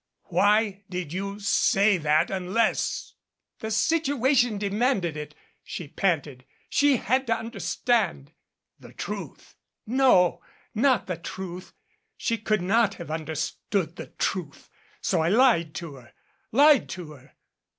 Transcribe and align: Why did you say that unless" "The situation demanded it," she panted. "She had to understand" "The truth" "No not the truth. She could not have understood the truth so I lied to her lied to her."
Why 0.29 0.81
did 0.89 1.13
you 1.13 1.39
say 1.39 1.99
that 1.99 2.31
unless" 2.31 3.13
"The 3.59 3.69
situation 3.69 4.57
demanded 4.57 5.15
it," 5.15 5.35
she 5.63 5.89
panted. 5.89 6.43
"She 6.71 6.97
had 6.97 7.27
to 7.27 7.37
understand" 7.37 8.31
"The 8.79 8.93
truth" 8.93 9.57
"No 9.85 10.41
not 10.73 11.05
the 11.05 11.17
truth. 11.17 11.73
She 12.17 12.39
could 12.39 12.63
not 12.63 12.95
have 12.95 13.11
understood 13.11 13.95
the 13.97 14.07
truth 14.07 14.71
so 15.01 15.21
I 15.21 15.29
lied 15.29 15.75
to 15.75 15.93
her 15.93 16.13
lied 16.51 16.89
to 16.97 17.11
her." 17.11 17.33